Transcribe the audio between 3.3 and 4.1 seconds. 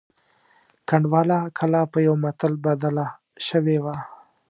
شوې وه.